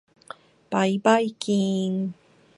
[0.71, 2.15] ばいばいきーーーん。